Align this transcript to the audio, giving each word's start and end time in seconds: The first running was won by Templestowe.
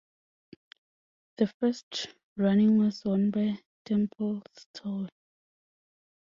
The 1.37 1.45
first 1.59 2.07
running 2.35 2.79
was 2.79 3.05
won 3.05 3.29
by 3.29 3.59
Templestowe. 3.85 5.09